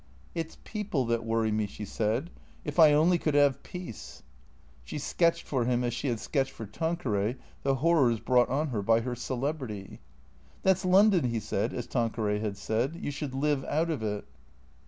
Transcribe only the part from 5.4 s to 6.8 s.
for him as she had sketched for